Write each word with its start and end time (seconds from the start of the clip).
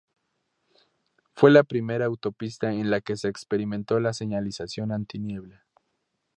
Fue 1.35 1.51
la 1.51 1.61
primera 1.63 2.05
autopista 2.05 2.73
en 2.73 2.89
la 2.89 3.01
que 3.01 3.15
se 3.15 3.27
experimentó 3.27 3.99
la 3.99 4.13
señalización 4.13 4.91
antiniebla. 4.91 5.63